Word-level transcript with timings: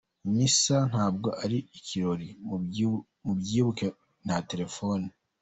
Misa 0.35 0.77
ntabwo 0.91 1.29
ari 1.43 1.57
ikirori, 1.77 2.27
mubyibuke, 3.27 3.87
nta 4.25 4.37
telefoni. 4.49 5.07